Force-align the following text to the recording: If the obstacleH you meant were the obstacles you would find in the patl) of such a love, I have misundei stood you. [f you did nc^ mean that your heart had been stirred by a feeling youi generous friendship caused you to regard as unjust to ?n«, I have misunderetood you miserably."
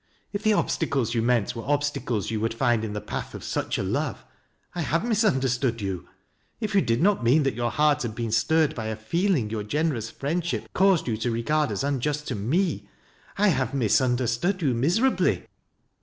If 0.33 0.41
the 0.41 0.53
obstacleH 0.55 1.13
you 1.13 1.21
meant 1.21 1.55
were 1.55 1.61
the 1.61 1.67
obstacles 1.67 2.31
you 2.31 2.39
would 2.39 2.55
find 2.55 2.83
in 2.83 2.93
the 2.93 3.01
patl) 3.01 3.35
of 3.37 3.43
such 3.43 3.77
a 3.77 3.83
love, 3.83 4.25
I 4.73 4.81
have 4.81 5.03
misundei 5.03 5.47
stood 5.47 5.79
you. 5.79 6.09
[f 6.59 6.73
you 6.73 6.81
did 6.81 7.01
nc^ 7.01 7.21
mean 7.21 7.43
that 7.43 7.53
your 7.53 7.69
heart 7.69 8.01
had 8.01 8.15
been 8.15 8.31
stirred 8.31 8.73
by 8.73 8.87
a 8.87 8.95
feeling 8.95 9.49
youi 9.49 9.67
generous 9.67 10.09
friendship 10.09 10.67
caused 10.73 11.07
you 11.07 11.17
to 11.17 11.29
regard 11.29 11.69
as 11.71 11.83
unjust 11.83 12.27
to 12.29 12.33
?n«, 12.33 12.89
I 13.37 13.49
have 13.49 13.75
misunderetood 13.75 14.63
you 14.63 14.73
miserably." 14.73 15.45